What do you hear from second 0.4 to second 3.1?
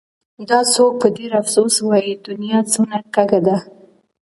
دا څوک په ډېر افسوس وايي: دنيا څونه